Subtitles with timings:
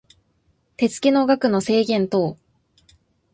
[0.77, 2.35] 手付の額の制限等